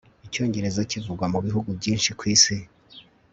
icyongereza 0.25 0.81
kivugwa 0.89 1.25
mu 1.33 1.39
bihugu 1.45 1.69
byinshi 1.79 2.09
ku 2.19 2.23
isi 2.33 2.55